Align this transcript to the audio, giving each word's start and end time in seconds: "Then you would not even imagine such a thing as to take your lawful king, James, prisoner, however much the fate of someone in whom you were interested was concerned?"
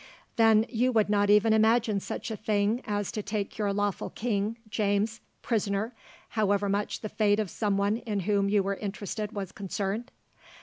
"Then 0.35 0.65
you 0.67 0.91
would 0.91 1.09
not 1.11 1.29
even 1.29 1.53
imagine 1.53 1.99
such 1.99 2.31
a 2.31 2.35
thing 2.35 2.81
as 2.87 3.11
to 3.11 3.21
take 3.21 3.59
your 3.59 3.71
lawful 3.71 4.09
king, 4.09 4.57
James, 4.67 5.21
prisoner, 5.43 5.93
however 6.29 6.67
much 6.67 7.01
the 7.01 7.07
fate 7.09 7.39
of 7.39 7.51
someone 7.51 7.97
in 7.97 8.21
whom 8.21 8.49
you 8.49 8.63
were 8.63 8.73
interested 8.73 9.31
was 9.31 9.51
concerned?" 9.51 10.09